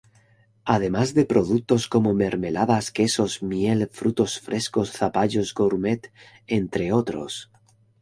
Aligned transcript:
Además 0.65 1.13
de 1.13 1.25
productos 1.25 1.87
como 1.87 2.15
mermeladas, 2.15 2.89
quesos, 2.91 3.43
miel, 3.43 3.87
frutos 3.91 4.39
frescos, 4.39 4.91
zapallos 4.93 5.53
gourmet, 5.53 6.11
entre 6.47 6.91
otros. 6.91 7.51